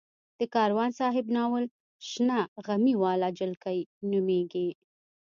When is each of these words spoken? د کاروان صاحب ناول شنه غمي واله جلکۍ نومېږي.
د 0.39 0.41
کاروان 0.55 0.89
صاحب 0.99 1.25
ناول 1.35 1.65
شنه 2.09 2.39
غمي 2.65 2.93
واله 3.01 3.29
جلکۍ 3.39 3.79
نومېږي. 4.11 4.69